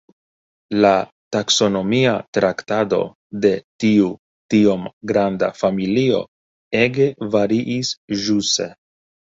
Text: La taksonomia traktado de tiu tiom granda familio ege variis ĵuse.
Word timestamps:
La 0.85 0.93
taksonomia 1.35 2.13
traktado 2.39 3.01
de 3.45 3.53
tiu 3.85 4.09
tiom 4.55 4.91
granda 5.13 5.53
familio 5.63 6.27
ege 6.85 7.11
variis 7.39 7.97
ĵuse. 8.27 8.71